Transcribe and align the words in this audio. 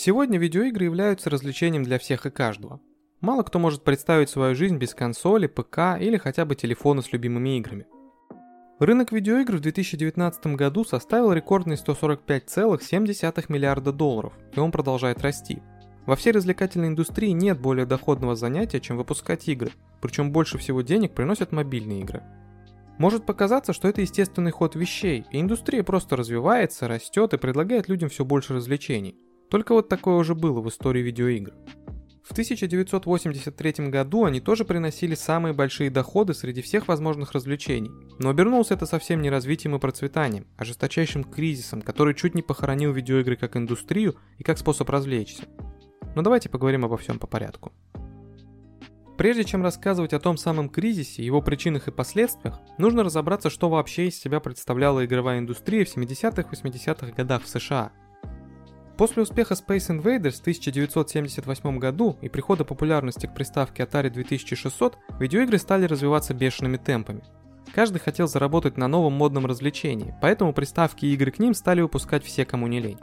Сегодня 0.00 0.38
видеоигры 0.38 0.84
являются 0.84 1.28
развлечением 1.28 1.82
для 1.82 1.98
всех 1.98 2.24
и 2.24 2.30
каждого. 2.30 2.80
Мало 3.20 3.42
кто 3.42 3.58
может 3.58 3.82
представить 3.82 4.30
свою 4.30 4.54
жизнь 4.54 4.76
без 4.76 4.94
консоли, 4.94 5.48
ПК 5.48 6.00
или 6.00 6.16
хотя 6.16 6.44
бы 6.44 6.54
телефона 6.54 7.02
с 7.02 7.12
любимыми 7.12 7.58
играми. 7.58 7.84
Рынок 8.78 9.10
видеоигр 9.10 9.56
в 9.56 9.60
2019 9.60 10.54
году 10.54 10.84
составил 10.84 11.32
рекордные 11.32 11.76
145,7 11.76 13.46
миллиарда 13.48 13.92
долларов, 13.92 14.34
и 14.54 14.60
он 14.60 14.70
продолжает 14.70 15.20
расти. 15.22 15.64
Во 16.06 16.14
всей 16.14 16.30
развлекательной 16.30 16.86
индустрии 16.86 17.30
нет 17.30 17.60
более 17.60 17.84
доходного 17.84 18.36
занятия, 18.36 18.78
чем 18.78 18.98
выпускать 18.98 19.48
игры, 19.48 19.72
причем 20.00 20.30
больше 20.30 20.58
всего 20.58 20.82
денег 20.82 21.12
приносят 21.12 21.50
мобильные 21.50 22.02
игры. 22.02 22.22
Может 22.98 23.26
показаться, 23.26 23.72
что 23.72 23.88
это 23.88 24.02
естественный 24.02 24.52
ход 24.52 24.76
вещей, 24.76 25.24
и 25.32 25.40
индустрия 25.40 25.82
просто 25.82 26.14
развивается, 26.14 26.86
растет 26.86 27.34
и 27.34 27.36
предлагает 27.36 27.88
людям 27.88 28.10
все 28.10 28.24
больше 28.24 28.54
развлечений. 28.54 29.16
Только 29.50 29.72
вот 29.72 29.88
такое 29.88 30.16
уже 30.16 30.34
было 30.34 30.60
в 30.60 30.68
истории 30.68 31.00
видеоигр. 31.00 31.52
В 32.28 32.32
1983 32.32 33.88
году 33.88 34.26
они 34.26 34.40
тоже 34.40 34.66
приносили 34.66 35.14
самые 35.14 35.54
большие 35.54 35.88
доходы 35.88 36.34
среди 36.34 36.60
всех 36.60 36.86
возможных 36.86 37.32
развлечений, 37.32 37.90
но 38.18 38.28
обернулось 38.28 38.70
это 38.70 38.84
совсем 38.84 39.22
не 39.22 39.30
развитием 39.30 39.74
и 39.76 39.78
процветанием, 39.78 40.46
а 40.58 40.64
жесточайшим 40.64 41.24
кризисом, 41.24 41.80
который 41.80 42.14
чуть 42.14 42.34
не 42.34 42.42
похоронил 42.42 42.92
видеоигры 42.92 43.36
как 43.36 43.56
индустрию 43.56 44.16
и 44.36 44.42
как 44.42 44.58
способ 44.58 44.90
развлечься. 44.90 45.44
Но 46.14 46.20
давайте 46.20 46.50
поговорим 46.50 46.84
обо 46.84 46.98
всем 46.98 47.18
по 47.18 47.26
порядку. 47.26 47.72
Прежде 49.16 49.44
чем 49.44 49.62
рассказывать 49.62 50.12
о 50.12 50.20
том 50.20 50.36
самом 50.36 50.68
кризисе, 50.68 51.24
его 51.24 51.40
причинах 51.40 51.88
и 51.88 51.90
последствиях, 51.90 52.60
нужно 52.76 53.02
разобраться, 53.02 53.48
что 53.48 53.70
вообще 53.70 54.08
из 54.08 54.20
себя 54.20 54.38
представляла 54.38 55.04
игровая 55.04 55.38
индустрия 55.38 55.84
в 55.86 55.96
70-80-х 55.96 57.12
годах 57.12 57.42
в 57.42 57.48
США. 57.48 57.90
После 58.98 59.22
успеха 59.22 59.54
Space 59.54 59.90
Invaders 59.90 60.38
в 60.38 60.40
1978 60.40 61.78
году 61.78 62.16
и 62.20 62.28
прихода 62.28 62.64
популярности 62.64 63.26
к 63.26 63.32
приставке 63.32 63.84
Atari 63.84 64.10
2600, 64.10 64.98
видеоигры 65.20 65.58
стали 65.58 65.84
развиваться 65.84 66.34
бешеными 66.34 66.78
темпами. 66.78 67.22
Каждый 67.72 68.00
хотел 68.00 68.26
заработать 68.26 68.76
на 68.76 68.88
новом 68.88 69.12
модном 69.12 69.46
развлечении, 69.46 70.16
поэтому 70.20 70.52
приставки 70.52 71.06
и 71.06 71.14
игры 71.14 71.30
к 71.30 71.38
ним 71.38 71.54
стали 71.54 71.80
выпускать 71.80 72.24
все, 72.24 72.44
кому 72.44 72.66
не 72.66 72.80
лень. 72.80 72.98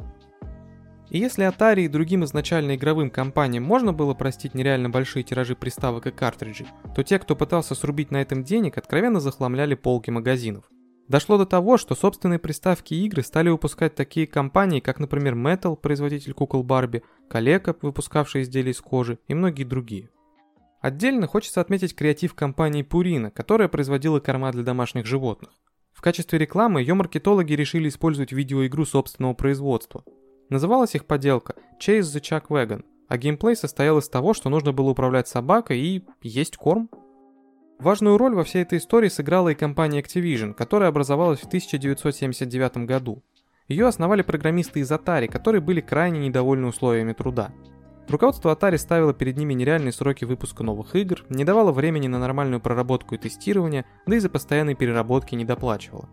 И 1.09 1.17
если 1.17 1.47
Atari 1.47 1.85
и 1.85 1.87
другим 1.87 2.25
изначально 2.25 2.75
игровым 2.75 3.09
компаниям 3.09 3.63
можно 3.63 3.93
было 3.93 4.13
простить 4.13 4.53
нереально 4.53 4.89
большие 4.89 5.23
тиражи 5.23 5.55
приставок 5.55 6.07
и 6.07 6.11
картриджей, 6.11 6.67
то 6.93 7.03
те, 7.03 7.19
кто 7.19 7.37
пытался 7.37 7.73
срубить 7.73 8.11
на 8.11 8.17
этом 8.17 8.43
денег, 8.43 8.77
откровенно 8.77 9.21
захламляли 9.21 9.75
полки 9.75 10.09
магазинов. 10.09 10.65
Дошло 11.07 11.37
до 11.37 11.45
того, 11.45 11.77
что 11.77 11.95
собственные 11.95 12.39
приставки 12.39 12.93
и 12.93 13.05
игры 13.05 13.21
стали 13.21 13.49
выпускать 13.49 13.95
такие 13.95 14.25
компании, 14.25 14.79
как, 14.79 14.99
например, 14.99 15.35
Metal, 15.35 15.75
производитель 15.75 16.33
кукол 16.33 16.63
Барби, 16.63 17.03
Калека, 17.29 17.75
выпускавший 17.81 18.41
изделия 18.41 18.71
из 18.71 18.81
кожи, 18.81 19.19
и 19.27 19.33
многие 19.33 19.63
другие. 19.63 20.09
Отдельно 20.81 21.27
хочется 21.27 21.61
отметить 21.61 21.95
креатив 21.95 22.33
компании 22.33 22.83
Purina, 22.83 23.29
которая 23.31 23.67
производила 23.67 24.19
корма 24.19 24.51
для 24.51 24.63
домашних 24.63 25.05
животных. 25.05 25.51
В 25.93 26.01
качестве 26.01 26.39
рекламы 26.39 26.81
ее 26.81 26.93
маркетологи 26.93 27.53
решили 27.53 27.89
использовать 27.89 28.31
видеоигру 28.31 28.85
собственного 28.85 29.33
производства– 29.33 30.03
Называлась 30.49 30.93
их 30.95 31.05
поделка 31.05 31.55
Chase 31.79 32.01
the 32.01 32.21
Chuck 32.21 32.47
Wagon, 32.49 32.83
а 33.07 33.17
геймплей 33.17 33.55
состоял 33.55 33.97
из 33.97 34.07
того, 34.09 34.33
что 34.33 34.49
нужно 34.49 34.73
было 34.73 34.91
управлять 34.91 35.27
собакой 35.27 35.79
и 35.79 36.05
есть 36.21 36.57
корм. 36.57 36.89
Важную 37.79 38.17
роль 38.17 38.33
во 38.33 38.43
всей 38.43 38.61
этой 38.61 38.77
истории 38.77 39.09
сыграла 39.09 39.49
и 39.49 39.55
компания 39.55 40.01
Activision, 40.01 40.53
которая 40.53 40.89
образовалась 40.89 41.41
в 41.41 41.47
1979 41.47 42.77
году. 42.85 43.21
Ее 43.67 43.87
основали 43.87 44.21
программисты 44.21 44.79
из 44.79 44.91
Atari, 44.91 45.27
которые 45.27 45.61
были 45.61 45.81
крайне 45.81 46.19
недовольны 46.19 46.67
условиями 46.67 47.13
труда. 47.13 47.51
Руководство 48.07 48.53
Atari 48.53 48.77
ставило 48.77 49.13
перед 49.13 49.37
ними 49.37 49.53
нереальные 49.53 49.91
сроки 49.91 50.25
выпуска 50.25 50.63
новых 50.63 50.95
игр, 50.95 51.25
не 51.29 51.43
давало 51.43 51.71
времени 51.71 52.07
на 52.07 52.19
нормальную 52.19 52.61
проработку 52.61 53.15
и 53.15 53.17
тестирование, 53.17 53.85
да 54.05 54.15
и 54.15 54.19
за 54.19 54.29
постоянной 54.29 54.75
переработки 54.75 55.35
не 55.35 55.43
доплачивало. 55.43 56.07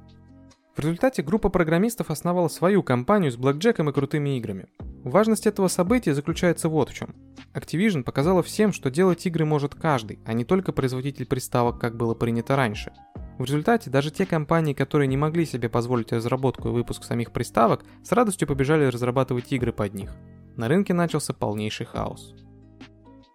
В 0.74 0.78
результате 0.78 1.22
группа 1.22 1.50
программистов 1.50 2.10
основала 2.10 2.48
свою 2.48 2.82
компанию 2.82 3.30
с 3.30 3.36
блэкджеком 3.36 3.90
и 3.90 3.92
крутыми 3.92 4.38
играми. 4.38 4.68
Важность 5.04 5.46
этого 5.46 5.68
события 5.68 6.14
заключается 6.14 6.70
вот 6.70 6.88
в 6.88 6.94
чем. 6.94 7.14
Activision 7.52 8.02
показала 8.02 8.42
всем, 8.42 8.72
что 8.72 8.90
делать 8.90 9.26
игры 9.26 9.44
может 9.44 9.74
каждый, 9.74 10.20
а 10.24 10.32
не 10.32 10.46
только 10.46 10.72
производитель 10.72 11.26
приставок, 11.26 11.78
как 11.78 11.96
было 11.98 12.14
принято 12.14 12.56
раньше. 12.56 12.92
В 13.38 13.44
результате 13.44 13.90
даже 13.90 14.10
те 14.10 14.24
компании, 14.24 14.72
которые 14.72 15.08
не 15.08 15.18
могли 15.18 15.44
себе 15.44 15.68
позволить 15.68 16.12
разработку 16.12 16.68
и 16.68 16.72
выпуск 16.72 17.04
самих 17.04 17.32
приставок, 17.32 17.84
с 18.02 18.10
радостью 18.10 18.48
побежали 18.48 18.86
разрабатывать 18.86 19.52
игры 19.52 19.72
под 19.72 19.92
них. 19.92 20.16
На 20.56 20.68
рынке 20.68 20.94
начался 20.94 21.34
полнейший 21.34 21.84
хаос. 21.84 22.34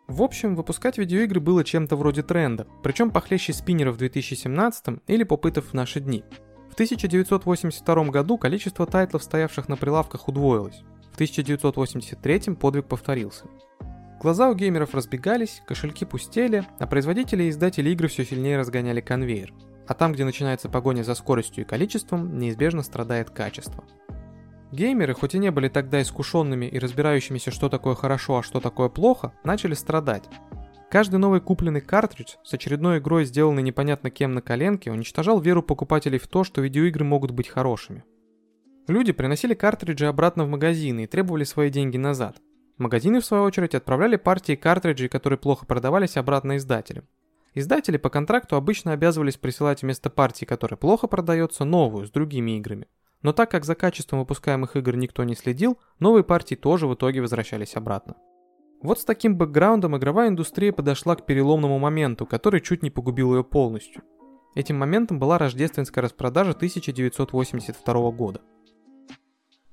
В 0.07 0.23
общем, 0.23 0.55
выпускать 0.55 0.97
видеоигры 0.97 1.39
было 1.39 1.63
чем-то 1.63 1.97
вроде 1.97 2.23
тренда, 2.23 2.65
причем 2.81 3.11
похлеще 3.11 3.53
спиннеров 3.53 3.95
в 3.95 3.99
2017 3.99 5.01
или 5.05 5.23
попытов 5.23 5.65
в 5.65 5.73
наши 5.73 5.99
дни– 5.99 6.23
1982 6.77 8.03
году 8.09 8.37
количество 8.37 8.85
тайтлов, 8.85 9.23
стоявших 9.23 9.67
на 9.67 9.77
прилавках, 9.77 10.27
удвоилось. 10.27 10.83
В 11.11 11.15
1983 11.15 12.53
подвиг 12.53 12.85
повторился. 12.85 13.45
Глаза 14.21 14.47
у 14.47 14.53
геймеров 14.53 14.93
разбегались, 14.93 15.63
кошельки 15.65 16.05
пустели, 16.05 16.67
а 16.77 16.85
производители 16.85 17.45
и 17.45 17.49
издатели 17.49 17.89
игр 17.89 18.07
все 18.09 18.23
сильнее 18.23 18.59
разгоняли 18.59 19.01
конвейер. 19.01 19.55
А 19.87 19.95
там, 19.95 20.13
где 20.13 20.23
начинается 20.23 20.69
погоня 20.69 21.01
за 21.01 21.15
скоростью 21.15 21.63
и 21.63 21.67
количеством, 21.67 22.37
неизбежно 22.37 22.83
страдает 22.83 23.31
качество. 23.31 23.83
Геймеры, 24.71 25.15
хоть 25.15 25.33
и 25.33 25.39
не 25.39 25.49
были 25.49 25.69
тогда 25.69 25.99
искушенными 25.99 26.67
и 26.67 26.77
разбирающимися, 26.77 27.49
что 27.49 27.69
такое 27.69 27.95
хорошо, 27.95 28.37
а 28.37 28.43
что 28.43 28.59
такое 28.59 28.89
плохо, 28.89 29.33
начали 29.43 29.73
страдать. 29.73 30.25
Каждый 30.97 31.17
новый 31.17 31.41
купленный 31.41 31.79
картридж 31.79 32.37
с 32.43 32.55
очередной 32.55 32.97
игрой, 32.97 33.25
сделанной 33.25 33.61
непонятно 33.61 34.09
кем 34.09 34.33
на 34.33 34.41
коленке, 34.41 34.89
уничтожал 34.89 35.39
веру 35.39 35.61
покупателей 35.61 36.17
в 36.17 36.27
то, 36.27 36.43
что 36.43 36.59
видеоигры 36.59 37.05
могут 37.05 37.29
быть 37.29 37.49
хорошими. 37.49 38.03
Люди 38.87 39.11
приносили 39.11 39.53
картриджи 39.53 40.07
обратно 40.07 40.43
в 40.45 40.49
магазины 40.49 41.03
и 41.03 41.05
требовали 41.05 41.43
свои 41.43 41.69
деньги 41.69 41.97
назад. 41.97 42.37
Магазины, 42.79 43.19
в 43.19 43.25
свою 43.25 43.43
очередь, 43.43 43.75
отправляли 43.75 44.15
партии 44.15 44.55
картриджей, 44.55 45.07
которые 45.07 45.37
плохо 45.37 45.67
продавались, 45.67 46.17
обратно 46.17 46.57
издателям. 46.57 47.07
Издатели 47.53 47.97
по 47.97 48.09
контракту 48.09 48.55
обычно 48.55 48.93
обязывались 48.93 49.37
присылать 49.37 49.83
вместо 49.83 50.09
партии, 50.09 50.45
которая 50.45 50.79
плохо 50.79 51.05
продается, 51.05 51.63
новую, 51.63 52.07
с 52.07 52.09
другими 52.09 52.57
играми. 52.57 52.87
Но 53.21 53.33
так 53.33 53.51
как 53.51 53.65
за 53.65 53.75
качеством 53.75 54.17
выпускаемых 54.17 54.75
игр 54.75 54.95
никто 54.95 55.23
не 55.23 55.35
следил, 55.35 55.77
новые 55.99 56.23
партии 56.23 56.55
тоже 56.55 56.87
в 56.87 56.95
итоге 56.95 57.21
возвращались 57.21 57.75
обратно. 57.75 58.15
Вот 58.81 58.99
с 58.99 59.05
таким 59.05 59.35
бэкграундом 59.35 59.97
игровая 59.97 60.29
индустрия 60.29 60.71
подошла 60.71 61.15
к 61.15 61.25
переломному 61.25 61.79
моменту, 61.79 62.27
который 62.27 62.61
чуть 62.61 62.83
не 62.83 62.91
погубил 62.91 63.35
ее 63.35 63.43
полностью. 63.43 64.03
Этим 64.53 64.77
моментом 64.77 65.19
была 65.19 65.37
рождественская 65.37 66.03
распродажа 66.03 66.51
1982 66.51 68.11
года. 68.11 68.41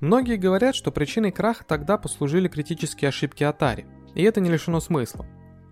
Многие 0.00 0.36
говорят, 0.36 0.74
что 0.74 0.90
причиной 0.90 1.32
краха 1.32 1.64
тогда 1.64 1.98
послужили 1.98 2.48
критические 2.48 3.08
ошибки 3.08 3.42
Atari, 3.42 3.86
и 4.14 4.22
это 4.22 4.40
не 4.40 4.50
лишено 4.50 4.80
смысла. 4.80 5.26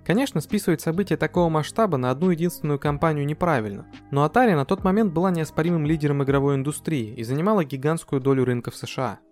Конечно, 0.04 0.40
списывать 0.40 0.80
события 0.80 1.16
такого 1.16 1.48
масштаба 1.48 1.96
на 1.96 2.10
одну 2.10 2.30
единственную 2.30 2.78
компанию 2.78 3.24
неправильно, 3.24 3.86
но 4.10 4.26
Atari 4.26 4.54
на 4.54 4.64
тот 4.64 4.84
момент 4.84 5.12
была 5.12 5.30
неоспоримым 5.30 5.86
лидером 5.86 6.22
игровой 6.22 6.56
индустрии 6.56 7.14
и 7.14 7.22
занимала 7.22 7.64
гигантскую 7.64 8.20
долю 8.20 8.44
рынка 8.44 8.70
в 8.70 8.76
США– 8.76 9.20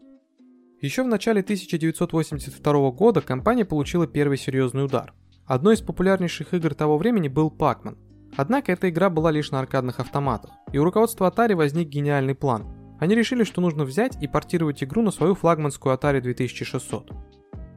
еще 0.80 1.02
в 1.02 1.08
начале 1.08 1.40
1982 1.40 2.90
года 2.92 3.20
компания 3.20 3.64
получила 3.64 4.06
первый 4.06 4.38
серьезный 4.38 4.84
удар. 4.84 5.12
Одной 5.44 5.74
из 5.74 5.82
популярнейших 5.82 6.54
игр 6.54 6.74
того 6.74 6.96
времени 6.96 7.28
был 7.28 7.50
Pac-Man. 7.50 7.98
Однако 8.36 8.72
эта 8.72 8.88
игра 8.88 9.10
была 9.10 9.30
лишь 9.30 9.50
на 9.50 9.58
аркадных 9.58 10.00
автоматах, 10.00 10.50
и 10.72 10.78
у 10.78 10.84
руководства 10.84 11.28
Atari 11.28 11.54
возник 11.54 11.88
гениальный 11.88 12.34
план. 12.34 12.66
Они 12.98 13.14
решили, 13.14 13.44
что 13.44 13.60
нужно 13.60 13.84
взять 13.84 14.22
и 14.22 14.28
портировать 14.28 14.82
игру 14.84 15.02
на 15.02 15.10
свою 15.10 15.34
флагманскую 15.34 15.94
Atari 15.94 16.20
2600. 16.20 17.10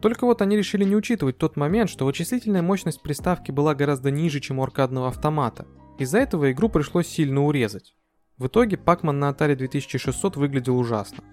Только 0.02 0.26
вот 0.26 0.42
они 0.42 0.56
решили 0.56 0.84
не 0.84 0.96
учитывать 0.96 1.38
тот 1.38 1.56
момент, 1.56 1.90
что 1.90 2.06
вычислительная 2.06 2.62
мощность 2.62 3.02
приставки 3.02 3.52
была 3.52 3.74
гораздо 3.74 4.12
ниже, 4.12 4.40
чем 4.40 4.60
у 4.60 4.64
аркадного 4.64 5.08
автомата. 5.08 5.66
Из-за 5.98 6.20
этого 6.20 6.52
игру 6.52 6.70
пришлось 6.70 7.08
сильно 7.08 7.44
урезать. 7.44 7.96
В 8.38 8.48
итоге 8.48 8.78
Pac-Man 8.78 9.14
на 9.14 9.30
Atari 9.30 9.56
2600 9.56 10.36
выглядел 10.36 10.78
ужасно. 10.78 11.24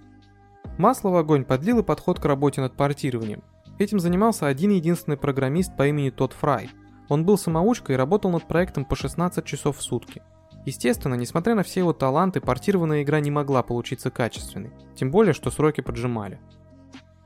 Масло 0.80 1.10
в 1.10 1.16
огонь 1.16 1.44
подлил 1.44 1.80
и 1.80 1.82
подход 1.82 2.18
к 2.18 2.24
работе 2.24 2.62
над 2.62 2.74
портированием. 2.74 3.42
Этим 3.78 4.00
занимался 4.00 4.46
один 4.46 4.70
единственный 4.70 5.18
программист 5.18 5.76
по 5.76 5.86
имени 5.86 6.08
Тодд 6.08 6.32
Фрай. 6.32 6.70
Он 7.10 7.26
был 7.26 7.36
самоучкой 7.36 7.96
и 7.96 7.98
работал 7.98 8.30
над 8.30 8.48
проектом 8.48 8.86
по 8.86 8.96
16 8.96 9.44
часов 9.44 9.76
в 9.76 9.82
сутки. 9.82 10.22
Естественно, 10.64 11.16
несмотря 11.16 11.54
на 11.54 11.64
все 11.64 11.80
его 11.80 11.92
таланты, 11.92 12.40
портированная 12.40 13.02
игра 13.02 13.20
не 13.20 13.30
могла 13.30 13.62
получиться 13.62 14.10
качественной, 14.10 14.72
тем 14.94 15.10
более, 15.10 15.34
что 15.34 15.50
сроки 15.50 15.82
поджимали. 15.82 16.40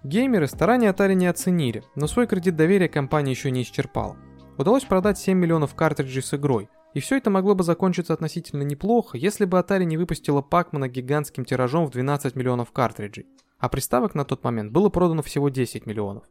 Геймеры 0.03 0.49
старания 0.49 0.91
Atari 0.91 1.15
не 1.15 1.29
оценили, 1.29 1.85
но 1.95 2.09
свой 2.09 2.27
кредит 2.27 2.57
доверия 2.57 2.89
компания 2.89 3.31
еще 3.31 3.53
не 3.53 3.63
исчерпала. 3.63 4.17
Удалось 4.59 4.83
продать 4.83 5.17
7 5.17 5.39
миллионов 5.39 5.77
картриджей 5.77 6.25
с 6.25 6.35
игрой, 6.35 6.69
и 6.93 6.99
все 6.99 7.19
это 7.19 7.31
могло 7.31 7.55
бы 7.55 7.63
закончиться 7.63 8.15
относительно 8.15 8.65
неплохо, 8.65 9.17
если 9.17 9.45
бы 9.45 9.61
Atari 9.61 9.85
не 9.85 9.97
выпустила 9.97 10.43
Пакмана 10.43 10.89
гигантским 10.89 11.45
тиражом 11.45 11.87
в 11.87 11.91
12 11.91 12.35
миллионов 12.35 12.73
картриджей. 12.73 13.27
А 13.59 13.69
приставок 13.69 14.15
на 14.15 14.25
тот 14.25 14.45
момент 14.45 14.73
было 14.73 14.89
продано 14.89 15.23
всего 15.23 15.49
10 15.49 15.87
миллионов. 15.87 16.25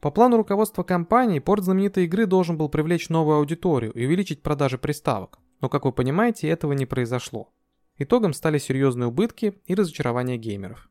По 0.00 0.10
плану 0.10 0.38
руководства 0.38 0.82
компании, 0.82 1.40
порт 1.40 1.62
знаменитой 1.64 2.04
игры 2.04 2.26
должен 2.26 2.56
был 2.56 2.70
привлечь 2.70 3.10
новую 3.10 3.36
аудиторию 3.36 3.92
и 3.92 4.06
увеличить 4.06 4.42
продажи 4.42 4.78
приставок, 4.78 5.38
но, 5.60 5.68
как 5.68 5.84
вы 5.84 5.92
понимаете, 5.92 6.48
этого 6.48 6.72
не 6.72 6.86
произошло. 6.86 7.52
Итогом 7.98 8.32
стали 8.32 8.56
серьезные 8.56 9.08
убытки 9.08 9.60
и 9.66 9.74
разочарование 9.74 10.38
геймеров. 10.38 10.88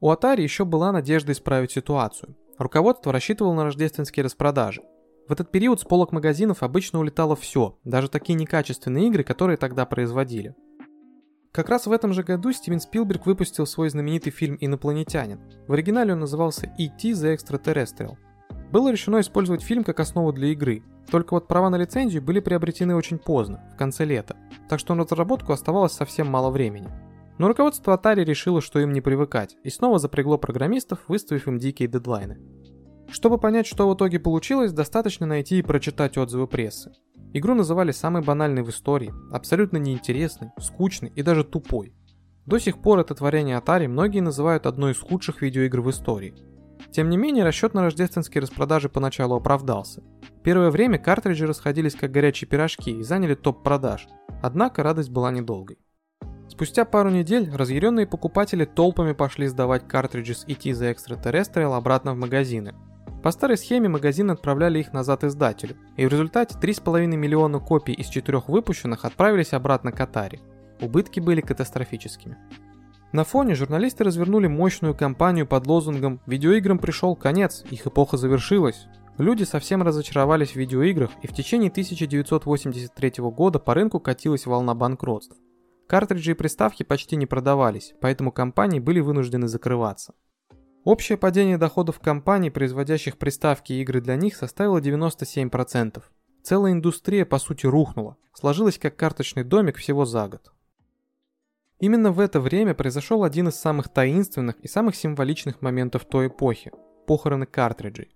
У 0.00 0.10
Atari 0.10 0.42
еще 0.42 0.64
была 0.64 0.90
надежда 0.90 1.30
исправить 1.30 1.70
ситуацию. 1.70 2.36
Руководство 2.58 3.12
рассчитывало 3.12 3.54
на 3.54 3.64
рождественские 3.64 4.24
распродажи. 4.24 4.82
В 5.28 5.32
этот 5.32 5.50
период 5.50 5.80
с 5.80 5.84
полок 5.84 6.12
магазинов 6.12 6.62
обычно 6.62 6.98
улетало 6.98 7.36
все, 7.36 7.78
даже 7.84 8.08
такие 8.08 8.34
некачественные 8.34 9.06
игры, 9.08 9.24
которые 9.24 9.56
тогда 9.56 9.86
производили. 9.86 10.54
Как 11.56 11.70
раз 11.70 11.86
в 11.86 11.92
этом 11.92 12.12
же 12.12 12.22
году 12.22 12.52
Стивен 12.52 12.80
Спилберг 12.80 13.24
выпустил 13.24 13.66
свой 13.66 13.88
знаменитый 13.88 14.30
фильм 14.30 14.58
«Инопланетянин». 14.60 15.40
В 15.66 15.72
оригинале 15.72 16.12
он 16.12 16.20
назывался 16.20 16.66
«E.T. 16.76 17.12
The 17.12 17.34
Extraterrestrial». 17.34 18.18
Было 18.70 18.92
решено 18.92 19.20
использовать 19.20 19.62
фильм 19.62 19.82
как 19.82 19.98
основу 19.98 20.34
для 20.34 20.48
игры, 20.48 20.82
только 21.10 21.32
вот 21.32 21.48
права 21.48 21.70
на 21.70 21.76
лицензию 21.76 22.20
были 22.20 22.40
приобретены 22.40 22.94
очень 22.94 23.18
поздно, 23.18 23.62
в 23.72 23.78
конце 23.78 24.04
лета, 24.04 24.36
так 24.68 24.78
что 24.78 24.94
на 24.94 25.04
разработку 25.04 25.54
оставалось 25.54 25.92
совсем 25.92 26.26
мало 26.26 26.50
времени. 26.50 26.90
Но 27.38 27.48
руководство 27.48 27.96
Atari 27.96 28.22
решило, 28.22 28.60
что 28.60 28.78
им 28.78 28.92
не 28.92 29.00
привыкать, 29.00 29.56
и 29.64 29.70
снова 29.70 29.98
запрягло 29.98 30.36
программистов, 30.36 31.08
выставив 31.08 31.48
им 31.48 31.58
дикие 31.58 31.88
дедлайны. 31.88 32.36
Чтобы 33.10 33.38
понять, 33.38 33.66
что 33.66 33.88
в 33.88 33.94
итоге 33.94 34.18
получилось, 34.18 34.72
достаточно 34.72 35.26
найти 35.26 35.58
и 35.58 35.62
прочитать 35.62 36.18
отзывы 36.18 36.46
прессы. 36.46 36.92
Игру 37.32 37.54
называли 37.54 37.92
самой 37.92 38.22
банальной 38.22 38.62
в 38.62 38.70
истории, 38.70 39.12
абсолютно 39.30 39.76
неинтересной, 39.76 40.50
скучной 40.58 41.12
и 41.14 41.22
даже 41.22 41.44
тупой. 41.44 41.94
До 42.46 42.58
сих 42.58 42.78
пор 42.80 43.00
это 43.00 43.14
творение 43.14 43.58
Atari 43.58 43.88
многие 43.88 44.20
называют 44.20 44.66
одной 44.66 44.92
из 44.92 45.00
худших 45.00 45.42
видеоигр 45.42 45.80
в 45.80 45.90
истории. 45.90 46.34
Тем 46.92 47.10
не 47.10 47.16
менее, 47.16 47.44
расчет 47.44 47.74
на 47.74 47.82
рождественские 47.82 48.42
распродажи 48.42 48.88
поначалу 48.88 49.36
оправдался. 49.36 50.02
Первое 50.42 50.70
время 50.70 50.98
картриджи 50.98 51.46
расходились 51.46 51.94
как 51.96 52.12
горячие 52.12 52.48
пирожки 52.48 52.90
и 52.90 53.02
заняли 53.02 53.34
топ 53.34 53.62
продаж, 53.62 54.06
однако 54.42 54.82
радость 54.82 55.10
была 55.10 55.30
недолгой. 55.30 55.78
Спустя 56.48 56.84
пару 56.84 57.10
недель 57.10 57.50
разъяренные 57.52 58.06
покупатели 58.06 58.64
толпами 58.64 59.12
пошли 59.12 59.48
сдавать 59.48 59.86
картриджи 59.88 60.34
с 60.34 60.46
ET 60.46 60.62
The 60.62 60.94
Extraterrestrial 60.94 61.74
обратно 61.74 62.14
в 62.14 62.16
магазины, 62.16 62.74
по 63.26 63.32
старой 63.32 63.58
схеме 63.58 63.88
магазины 63.88 64.30
отправляли 64.30 64.78
их 64.78 64.92
назад 64.92 65.24
издателю, 65.24 65.74
и 65.96 66.06
в 66.06 66.08
результате 66.08 66.56
3,5 66.56 67.06
миллиона 67.16 67.58
копий 67.58 67.92
из 67.92 68.06
четырех 68.06 68.48
выпущенных 68.48 69.04
отправились 69.04 69.52
обратно 69.52 69.90
к 69.90 69.98
Atari. 69.98 70.38
Убытки 70.80 71.18
были 71.18 71.40
катастрофическими. 71.40 72.38
На 73.10 73.24
фоне 73.24 73.56
журналисты 73.56 74.04
развернули 74.04 74.46
мощную 74.46 74.94
кампанию 74.94 75.44
под 75.44 75.66
лозунгом 75.66 76.20
«Видеоиграм 76.26 76.78
пришел 76.78 77.16
конец, 77.16 77.64
их 77.68 77.84
эпоха 77.88 78.16
завершилась». 78.16 78.86
Люди 79.18 79.42
совсем 79.42 79.82
разочаровались 79.82 80.52
в 80.52 80.56
видеоиграх, 80.56 81.10
и 81.22 81.26
в 81.26 81.32
течение 81.32 81.72
1983 81.72 83.14
года 83.18 83.58
по 83.58 83.74
рынку 83.74 83.98
катилась 83.98 84.46
волна 84.46 84.76
банкротств. 84.76 85.34
Картриджи 85.88 86.30
и 86.30 86.34
приставки 86.34 86.84
почти 86.84 87.16
не 87.16 87.26
продавались, 87.26 87.92
поэтому 88.00 88.30
компании 88.30 88.78
были 88.78 89.00
вынуждены 89.00 89.48
закрываться. 89.48 90.14
Общее 90.86 91.18
падение 91.18 91.58
доходов 91.58 91.98
компаний, 91.98 92.48
производящих 92.48 93.18
приставки 93.18 93.72
и 93.72 93.82
игры 93.82 94.00
для 94.00 94.14
них, 94.14 94.36
составило 94.36 94.80
97%. 94.80 96.00
Целая 96.44 96.72
индустрия 96.74 97.26
по 97.26 97.40
сути 97.40 97.66
рухнула, 97.66 98.16
сложилась 98.32 98.78
как 98.78 98.94
карточный 98.94 99.42
домик 99.42 99.78
всего 99.78 100.04
за 100.04 100.28
год. 100.28 100.52
Именно 101.80 102.12
в 102.12 102.20
это 102.20 102.38
время 102.38 102.72
произошел 102.72 103.24
один 103.24 103.48
из 103.48 103.56
самых 103.56 103.88
таинственных 103.88 104.60
и 104.60 104.68
самых 104.68 104.94
символичных 104.94 105.60
моментов 105.60 106.04
той 106.04 106.28
эпохи– 106.28 106.70
похороны 107.08 107.46
картриджей. 107.46 108.14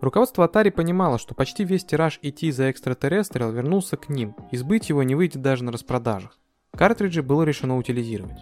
Руководство 0.00 0.48
Atari 0.48 0.70
понимало, 0.70 1.18
что 1.18 1.34
почти 1.34 1.64
весь 1.64 1.84
тираж 1.84 2.20
ET 2.22 2.50
за 2.50 2.70
Extraterrestrial 2.70 3.52
вернулся 3.52 3.98
к 3.98 4.08
ним, 4.08 4.34
и 4.50 4.56
сбыть 4.56 4.88
его 4.88 5.02
не 5.02 5.14
выйдет 5.14 5.42
даже 5.42 5.62
на 5.62 5.72
распродажах. 5.72 6.38
Картриджи 6.72 7.22
было 7.22 7.42
решено 7.42 7.76
утилизировать. 7.76 8.38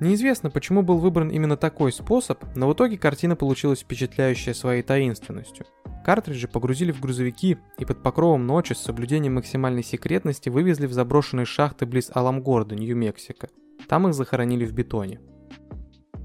Неизвестно, 0.00 0.50
почему 0.50 0.82
был 0.82 0.98
выбран 0.98 1.30
именно 1.30 1.56
такой 1.56 1.92
способ, 1.92 2.44
но 2.56 2.68
в 2.68 2.72
итоге 2.72 2.98
картина 2.98 3.36
получилась 3.36 3.80
впечатляющая 3.80 4.52
своей 4.52 4.82
таинственностью. 4.82 5.66
Картриджи 6.04 6.48
погрузили 6.48 6.92
в 6.92 7.00
грузовики 7.00 7.56
и 7.78 7.84
под 7.84 8.02
покровом 8.02 8.46
ночи 8.46 8.72
с 8.72 8.78
соблюдением 8.78 9.36
максимальной 9.36 9.82
секретности 9.82 10.48
вывезли 10.48 10.86
в 10.86 10.92
заброшенные 10.92 11.46
шахты 11.46 11.86
близ 11.86 12.10
Аламгорда, 12.12 12.74
Нью-Мексико. 12.74 13.48
Там 13.88 14.08
их 14.08 14.14
захоронили 14.14 14.66
в 14.66 14.72
бетоне. 14.72 15.20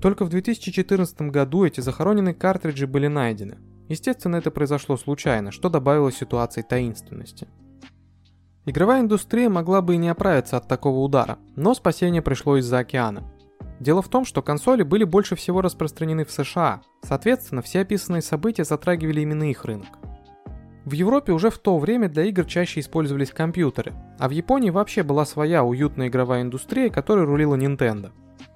Только 0.02 0.26
в 0.26 0.30
2014 0.30 1.22
году 1.24 1.66
эти 1.66 1.82
захороненные 1.82 2.34
картриджи 2.34 2.88
были 2.88 3.08
найдены. 3.08 3.58
Естественно, 3.88 4.36
это 4.36 4.52
произошло 4.52 4.98
случайно, 4.98 5.52
что 5.52 5.70
добавило 5.70 6.12
ситуации 6.12 6.62
таинственности. 6.62 7.48
Игровая 8.66 9.02
индустрия 9.02 9.50
могла 9.50 9.82
бы 9.82 9.96
и 9.96 9.98
не 9.98 10.10
оправиться 10.10 10.58
от 10.58 10.68
такого 10.68 11.00
удара, 11.00 11.40
но 11.56 11.74
спасение 11.74 12.22
пришло 12.22 12.58
из-за 12.58 12.80
океана. 12.80 13.24
Дело 13.80 14.02
в 14.02 14.10
том, 14.10 14.26
что 14.26 14.42
консоли 14.42 14.84
были 14.84 15.06
больше 15.06 15.36
всего 15.36 15.62
распространены 15.62 16.26
в 16.26 16.32
США, 16.32 16.82
соответственно, 17.02 17.62
все 17.62 17.82
описанные 17.82 18.22
события 18.22 18.66
затрагивали 18.66 19.22
именно 19.22 19.50
их 19.50 19.64
рынок. 19.64 19.88
В 20.86 20.92
Европе 20.92 21.32
уже 21.32 21.50
в 21.50 21.58
то 21.60 21.78
время 21.78 22.10
для 22.10 22.24
игр 22.26 22.46
чаще 22.46 22.80
использовались 22.80 23.32
компьютеры, 23.32 23.94
а 24.18 24.28
в 24.28 24.32
Японии 24.32 24.70
вообще 24.70 25.04
была 25.04 25.26
своя 25.26 25.64
уютная 25.64 26.08
игровая 26.08 26.42
индустрия, 26.42 26.90
которой 26.90 27.26
рулила 27.26 27.56
Nintendo. 27.56 28.12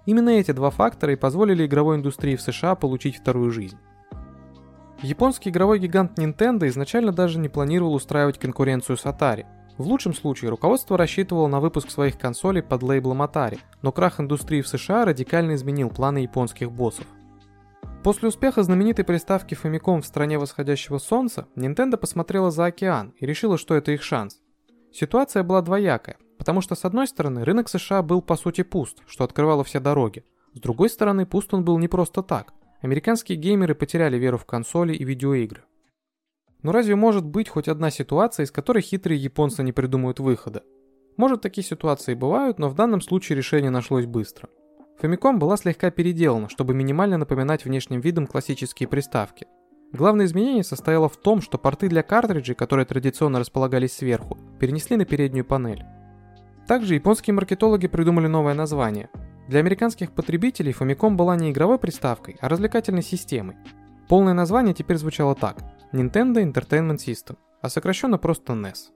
Именно 0.06 0.30
эти 0.30 0.52
два 0.52 0.70
фактора 0.70 1.14
и 1.14 1.18
позволили 1.18 1.66
игровой 1.66 1.98
индустрии 1.98 2.36
в 2.36 2.42
США 2.42 2.76
получить 2.76 3.18
вторую 3.18 3.52
жизнь. 3.52 3.78
Японский 5.02 5.50
игровой 5.50 5.80
гигант 5.80 6.18
Nintendo 6.18 6.68
изначально 6.68 7.12
даже 7.12 7.40
не 7.40 7.50
планировал 7.50 7.94
устраивать 7.94 8.40
конкуренцию 8.40 8.98
с 8.98 9.06
Atari– 9.06 9.46
в 9.78 9.88
лучшем 9.88 10.14
случае 10.14 10.50
руководство 10.50 10.98
рассчитывало 10.98 11.48
на 11.48 11.60
выпуск 11.60 11.90
своих 11.90 12.18
консолей 12.18 12.62
под 12.62 12.84
лейблом 12.84 13.24
Atari, 13.24 13.60
но 13.82 13.92
крах 13.92 14.20
индустрии 14.20 14.62
в 14.62 14.68
США 14.68 15.06
радикально 15.06 15.56
изменил 15.56 15.90
планы 15.90 16.20
японских 16.20 16.72
боссов. 16.72 17.06
После 18.04 18.28
успеха 18.28 18.64
знаменитой 18.64 19.06
приставки 19.06 19.56
Famicom 19.56 20.02
в 20.02 20.06
стране 20.06 20.38
восходящего 20.38 20.98
солнца, 20.98 21.48
Nintendo 21.56 21.98
посмотрела 21.98 22.52
за 22.52 22.66
океан 22.66 23.14
и 23.18 23.26
решила, 23.26 23.58
что 23.58 23.76
это 23.76 23.94
их 23.94 24.04
шанс. 24.04 24.42
Ситуация 24.92 25.42
была 25.42 25.62
двоякая, 25.62 26.18
потому 26.38 26.62
что 26.62 26.76
с 26.76 26.84
одной 26.86 27.08
стороны 27.08 27.46
рынок 27.46 27.70
США 27.70 28.04
был 28.04 28.22
по 28.22 28.36
сути 28.36 28.62
пуст, 28.62 29.02
что 29.08 29.24
открывало 29.24 29.64
все 29.64 29.80
дороги. 29.80 30.26
С 30.54 30.60
другой 30.60 30.90
стороны, 30.90 31.26
пуст 31.26 31.54
он 31.54 31.64
был 31.64 31.78
не 31.80 31.88
просто 31.88 32.22
так. 32.22 32.54
Американские 32.82 33.38
геймеры 33.38 33.74
потеряли 33.74 34.18
веру 34.18 34.38
в 34.38 34.46
консоли 34.46 34.94
и 34.94 35.06
видеоигры. 35.06 35.64
Но 36.64 36.72
разве 36.72 36.96
может 36.96 37.26
быть 37.26 37.50
хоть 37.50 37.68
одна 37.68 37.92
ситуация, 37.92 38.46
из 38.46 38.52
которой 38.52 38.82
хитрые 38.82 39.22
японцы 39.22 39.62
не 39.64 39.74
придумают 39.74 40.20
выхода? 40.20 40.64
Может, 41.18 41.42
такие 41.42 41.64
ситуации 41.64 42.14
бывают, 42.16 42.58
но 42.58 42.70
в 42.70 42.76
данном 42.76 43.02
случае 43.02 43.38
решение 43.38 43.70
нашлось 43.70 44.06
быстро. 44.06 44.50
Famicom 45.02 45.38
была 45.38 45.58
слегка 45.58 45.92
переделана, 45.92 46.48
чтобы 46.50 46.74
минимально 46.74 47.18
напоминать 47.18 47.66
внешним 47.66 48.00
видом 48.00 48.26
классические 48.28 48.88
приставки. 48.88 49.46
Главное 49.92 50.26
изменение 50.26 50.64
состояло 50.64 51.10
в 51.10 51.18
том, 51.18 51.42
что 51.42 51.58
порты 51.58 51.90
для 51.90 52.02
картриджей, 52.02 52.56
которые 52.56 52.86
традиционно 52.86 53.40
располагались 53.40 53.94
сверху, 53.94 54.38
перенесли 54.60 54.96
на 54.96 55.06
переднюю 55.06 55.46
панель. 55.46 55.84
Также 56.68 56.96
японские 56.96 57.34
маркетологи 57.34 57.88
придумали 57.88 58.28
новое 58.28 58.54
название. 58.54 59.10
Для 59.50 59.60
американских 59.60 60.14
потребителей 60.14 60.72
Famicom 60.72 61.16
была 61.16 61.36
не 61.36 61.52
игровой 61.52 61.78
приставкой, 61.78 62.38
а 62.40 62.48
развлекательной 62.48 63.04
системой. 63.04 63.58
Полное 64.08 64.34
название 64.34 64.74
теперь 64.74 64.98
звучало 64.98 65.36
так 65.36 65.58
Nintendo 65.94 66.44
Entertainment 66.44 66.98
System, 66.98 67.38
а 67.62 67.70
сокращенно 67.70 68.18
просто 68.18 68.54
NES. 68.54 68.90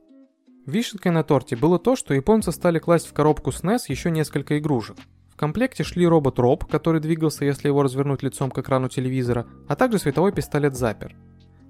Вишенкой 0.66 1.12
на 1.12 1.24
торте 1.24 1.56
было 1.56 1.78
то, 1.78 1.96
что 1.96 2.16
японцы 2.16 2.52
стали 2.52 2.80
класть 2.80 3.06
в 3.06 3.14
коробку 3.14 3.52
с 3.52 3.62
NES 3.62 3.82
еще 3.90 4.10
несколько 4.10 4.58
игрушек. 4.58 4.98
В 5.30 5.38
комплекте 5.38 5.84
шли 5.84 6.08
робот 6.08 6.40
Роб, 6.40 6.66
который 6.66 7.00
двигался, 7.00 7.46
если 7.46 7.68
его 7.68 7.84
развернуть 7.84 8.24
лицом 8.24 8.50
к 8.50 8.58
экрану 8.58 8.90
телевизора, 8.90 9.46
а 9.68 9.76
также 9.76 10.00
световой 10.00 10.32
пистолет 10.32 10.76
Запер. 10.76 11.16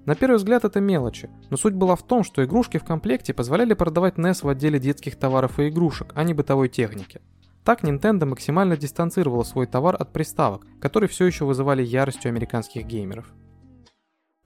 На 0.06 0.14
первый 0.14 0.36
взгляд 0.36 0.64
это 0.64 0.80
мелочи, 0.80 1.28
но 1.50 1.58
суть 1.58 1.74
была 1.74 1.94
в 1.94 2.06
том, 2.06 2.24
что 2.24 2.42
игрушки 2.42 2.78
в 2.78 2.84
комплекте 2.84 3.34
позволяли 3.34 3.74
продавать 3.74 4.14
NES 4.14 4.44
в 4.44 4.48
отделе 4.48 4.78
детских 4.78 5.16
товаров 5.16 5.60
и 5.60 5.68
игрушек, 5.68 6.12
а 6.14 6.24
не 6.24 6.32
бытовой 6.32 6.70
техники. 6.70 7.20
Так 7.64 7.84
Nintendo 7.84 8.24
максимально 8.24 8.78
дистанцировала 8.78 9.42
свой 9.42 9.66
товар 9.66 9.94
от 10.00 10.10
приставок, 10.10 10.64
которые 10.80 11.10
все 11.10 11.26
еще 11.26 11.44
вызывали 11.44 11.82
ярость 11.82 12.24
у 12.24 12.30
американских 12.30 12.86
геймеров. 12.86 13.26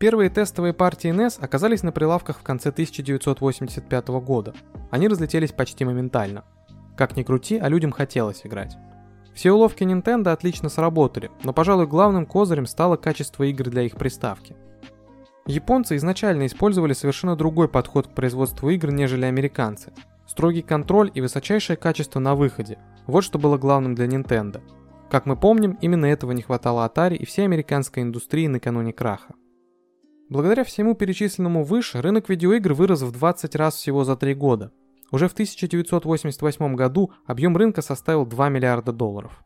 Первые 0.02 0.30
тестовые 0.30 0.72
партии 0.72 1.12
NES 1.12 1.40
оказались 1.40 1.84
на 1.84 1.92
прилавках 1.92 2.40
в 2.40 2.42
конце 2.42 2.70
1985 2.70 4.08
года. 4.08 4.52
Они 4.90 5.06
разлетелись 5.06 5.52
почти 5.52 5.84
моментально. 5.84 6.42
Как 6.96 7.16
ни 7.16 7.22
крути, 7.22 7.56
а 7.56 7.68
людям 7.68 7.92
хотелось 7.92 8.44
играть. 8.44 8.76
Все 9.32 9.52
уловки 9.52 9.84
Nintendo 9.84 10.32
отлично 10.32 10.70
сработали, 10.70 11.30
но, 11.44 11.52
пожалуй, 11.52 11.86
главным 11.86 12.26
козырем 12.26 12.66
стало 12.66 12.96
качество 12.96 13.44
игр 13.44 13.70
для 13.70 13.82
их 13.82 13.94
приставки. 13.94 14.56
Японцы 15.46 15.94
изначально 15.94 16.46
использовали 16.46 16.94
совершенно 16.94 17.36
другой 17.36 17.68
подход 17.68 18.08
к 18.08 18.14
производству 18.14 18.70
игр, 18.70 18.90
нежели 18.90 19.26
американцы. 19.26 19.92
Строгий 20.26 20.62
контроль 20.62 21.12
и 21.14 21.20
высочайшее 21.20 21.76
качество 21.76 22.18
на 22.18 22.34
выходе– 22.34 22.76
вот 23.06 23.22
что 23.22 23.38
было 23.38 23.56
главным 23.56 23.94
для 23.94 24.06
Nintendo– 24.06 24.62
Как 25.12 25.26
мы 25.26 25.36
помним, 25.36 25.78
именно 25.80 26.06
этого 26.06 26.32
не 26.32 26.42
хватало 26.42 26.84
Atari 26.88 27.14
и 27.14 27.24
всей 27.24 27.44
американской 27.44 28.02
индустрии 28.02 28.48
накануне 28.48 28.92
краха. 28.92 29.34
Благодаря 30.32 30.64
всему 30.64 30.94
перечисленному 30.94 31.62
выше, 31.62 32.00
рынок 32.00 32.30
видеоигр 32.30 32.72
вырос 32.72 33.02
в 33.02 33.12
20 33.12 33.54
раз 33.54 33.74
всего 33.74 34.02
за 34.02 34.16
3 34.16 34.32
года. 34.32 34.72
Уже 35.10 35.28
в 35.28 35.34
1988 35.34 36.74
году 36.74 37.12
объем 37.26 37.54
рынка 37.54 37.82
составил 37.82 38.24
2 38.24 38.48
миллиарда 38.48 38.92
долларов. 38.92 39.44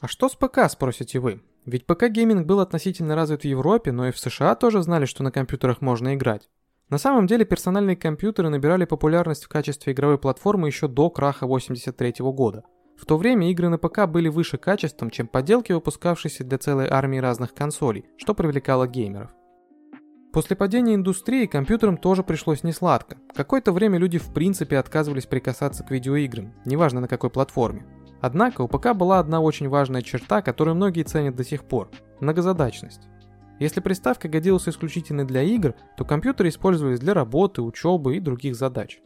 А 0.00 0.08
что 0.08 0.28
с 0.28 0.34
ПК, 0.34 0.68
спросите 0.68 1.20
вы? 1.20 1.42
Ведь 1.64 1.86
ПК-гейминг 1.86 2.44
был 2.44 2.58
относительно 2.58 3.14
развит 3.14 3.42
в 3.42 3.44
Европе, 3.44 3.92
но 3.92 4.08
и 4.08 4.10
в 4.10 4.18
США 4.18 4.56
тоже 4.56 4.82
знали, 4.82 5.04
что 5.04 5.22
на 5.22 5.30
компьютерах 5.30 5.80
можно 5.80 6.16
играть. 6.16 6.50
На 6.88 6.98
самом 6.98 7.28
деле 7.28 7.44
персональные 7.44 7.94
компьютеры 7.94 8.48
набирали 8.48 8.84
популярность 8.84 9.44
в 9.44 9.48
качестве 9.48 9.92
игровой 9.92 10.18
платформы 10.18 10.66
еще 10.66 10.88
до 10.88 11.08
краха 11.08 11.46
83 11.46 12.14
года. 12.18 12.64
В 12.96 13.06
то 13.06 13.16
время 13.16 13.48
игры 13.52 13.68
на 13.68 13.78
ПК 13.78 14.06
были 14.08 14.28
выше 14.28 14.58
качеством, 14.58 15.10
чем 15.10 15.28
поделки, 15.28 15.70
выпускавшиеся 15.70 16.42
для 16.42 16.58
целой 16.58 16.88
армии 16.88 17.18
разных 17.18 17.54
консолей, 17.54 18.06
что 18.16 18.34
привлекало 18.34 18.88
геймеров. 18.88 19.30
После 20.32 20.56
падения 20.56 20.94
индустрии 20.94 21.46
компьютерам 21.46 21.96
тоже 21.96 22.22
пришлось 22.22 22.62
несладко. 22.62 23.16
Какое-то 23.34 23.72
время 23.72 23.98
люди 23.98 24.18
в 24.18 24.32
принципе 24.34 24.76
отказывались 24.76 25.26
прикасаться 25.26 25.84
к 25.84 25.90
видеоиграм, 25.90 26.52
неважно 26.66 27.00
на 27.00 27.08
какой 27.08 27.30
платформе. 27.30 27.86
Однако 28.20 28.62
у 28.62 28.68
ПК 28.68 28.94
была 28.94 29.20
одна 29.20 29.40
очень 29.40 29.68
важная 29.68 30.02
черта, 30.02 30.42
которую 30.42 30.74
многие 30.74 31.04
ценят 31.04 31.34
до 31.34 31.44
сих 31.44 31.64
пор– 31.64 31.90
многозадачность. 32.20 33.08
Если 33.58 33.80
приставка 33.80 34.28
годилась 34.28 34.68
исключительно 34.68 35.26
для 35.26 35.42
игр, 35.42 35.74
то 35.96 36.04
компьютеры 36.04 36.50
использовались 36.50 37.00
для 37.00 37.14
работы, 37.14 37.62
учебы 37.62 38.16
и 38.16 38.20
других 38.20 38.54
задач. 38.54 39.00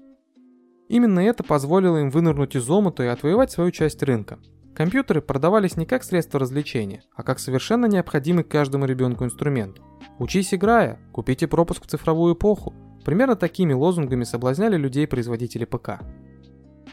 Именно 0.88 1.20
это 1.20 1.42
позволило 1.42 1.98
им 1.98 2.10
вынырнуть 2.10 2.56
из 2.56 2.68
омута 2.68 3.04
и 3.04 3.06
отвоевать 3.06 3.50
свою 3.50 3.70
часть 3.70 4.02
рынка. 4.02 4.38
Компьютеры 4.74 5.20
продавались 5.20 5.76
не 5.76 5.84
как 5.84 6.02
средство 6.02 6.40
развлечения, 6.40 7.02
а 7.14 7.22
как 7.22 7.38
совершенно 7.38 7.86
необходимый 7.86 8.42
каждому 8.42 8.86
ребенку 8.86 9.24
инструмент. 9.24 9.80
«Учись 10.18 10.54
играя», 10.54 10.98
«Купите 11.12 11.46
пропуск 11.46 11.84
в 11.84 11.88
цифровую 11.88 12.34
эпоху». 12.34 12.74
Примерно 13.04 13.36
такими 13.36 13.72
лозунгами 13.72 14.24
соблазняли 14.24 14.76
людей 14.76 15.06
производители 15.06 15.64
ПК. 15.64 16.00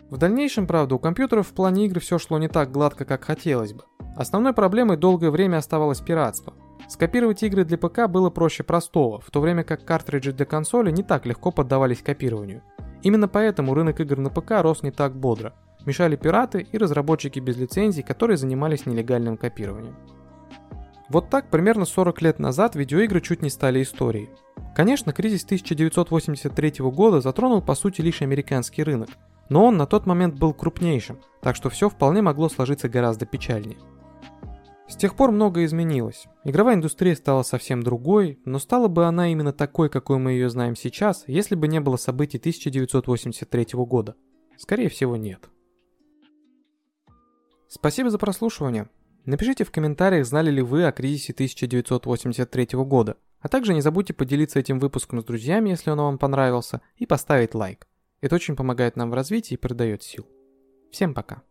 В 0.09 0.17
дальнейшем, 0.17 0.65
правда, 0.65 0.95
у 0.95 0.99
компьютеров 0.99 1.47
в 1.47 1.53
плане 1.53 1.85
игр 1.85 1.99
все 1.99 2.17
шло 2.17 2.39
не 2.39 2.47
так 2.47 2.71
гладко, 2.71 3.05
как 3.05 3.23
хотелось 3.23 3.73
бы. 3.73 3.83
Основной 4.15 4.53
проблемой 4.53 4.97
долгое 4.97 5.29
время 5.29 5.57
оставалось 5.57 6.01
пиратство. 6.01 6.53
Скопировать 6.87 7.43
игры 7.43 7.63
для 7.63 7.77
ПК 7.77 8.07
было 8.07 8.31
проще 8.31 8.63
простого, 8.63 9.21
в 9.21 9.29
то 9.29 9.39
время 9.39 9.63
как 9.63 9.85
картриджи 9.85 10.33
для 10.33 10.45
консоли 10.45 10.91
не 10.91 11.03
так 11.03 11.27
легко 11.27 11.51
поддавались 11.51 12.01
копированию. 12.01 12.63
Именно 13.03 13.27
поэтому 13.27 13.75
рынок 13.75 13.99
игр 13.99 14.17
на 14.17 14.31
ПК 14.31 14.61
рос 14.61 14.81
не 14.81 14.91
так 14.91 15.15
бодро. 15.15 15.53
Мешали 15.89 16.15
пираты 16.15 16.67
и 16.71 16.77
разработчики 16.77 17.39
без 17.39 17.57
лицензий, 17.57 18.03
которые 18.03 18.37
занимались 18.37 18.85
нелегальным 18.85 19.37
копированием. 19.37 19.95
Вот 21.09 21.31
так 21.31 21.49
примерно 21.49 21.85
40 21.85 22.21
лет 22.21 22.37
назад 22.37 22.75
видеоигры 22.75 23.21
чуть 23.21 23.41
не 23.41 23.49
стали 23.49 23.81
историей. 23.81 24.29
Конечно, 24.75 25.13
кризис 25.13 25.45
1983 25.45 26.73
года 26.91 27.21
затронул 27.21 27.63
по 27.63 27.73
сути 27.73 28.01
лишь 28.01 28.21
американский 28.21 28.83
рынок, 28.83 29.09
но 29.49 29.65
он 29.65 29.77
на 29.77 29.87
тот 29.87 30.05
момент 30.05 30.37
был 30.37 30.53
крупнейшим, 30.53 31.21
так 31.41 31.55
что 31.55 31.71
все 31.71 31.89
вполне 31.89 32.21
могло 32.21 32.49
сложиться 32.49 32.87
гораздо 32.87 33.25
печальнее. 33.25 33.79
С 34.87 34.95
тех 34.95 35.15
пор 35.15 35.31
многое 35.31 35.65
изменилось. 35.65 36.27
Игровая 36.43 36.75
индустрия 36.75 37.15
стала 37.15 37.41
совсем 37.41 37.81
другой, 37.81 38.37
но 38.45 38.59
стала 38.59 38.89
бы 38.89 39.07
она 39.07 39.31
именно 39.31 39.53
такой, 39.53 39.89
какой 39.89 40.19
мы 40.19 40.33
ее 40.33 40.51
знаем 40.51 40.75
сейчас, 40.75 41.23
если 41.25 41.55
бы 41.55 41.67
не 41.67 41.79
было 41.79 41.97
событий 41.97 42.37
1983 42.37 43.69
года. 43.73 44.13
Скорее 44.55 44.89
всего, 44.89 45.15
нет. 45.15 45.49
Спасибо 47.69 48.09
за 48.09 48.17
прослушивание. 48.17 48.89
Напишите 49.25 49.63
в 49.63 49.71
комментариях, 49.71 50.25
знали 50.25 50.49
ли 50.49 50.63
вы 50.63 50.85
о 50.85 50.91
кризисе 50.91 51.33
1983 51.33 52.69
года, 52.73 53.15
а 53.41 53.47
также 53.47 53.75
не 53.75 53.81
забудьте 53.81 54.11
поделиться 54.11 54.59
этим 54.59 54.79
выпуском 54.79 55.21
с 55.21 55.23
друзьями, 55.23 55.69
если 55.69 55.91
он 55.91 55.99
вам 55.99 56.17
понравился, 56.17 56.81
и 56.97 57.05
поставить 57.05 57.53
лайк. 57.53 57.87
Это 58.21 58.33
очень 58.33 58.55
помогает 58.55 58.95
нам 58.95 59.11
в 59.11 59.13
развитии 59.13 59.53
и 59.53 59.57
придает 59.57 60.01
сил. 60.01 60.25
Всем 60.91 61.13
пока. 61.13 61.43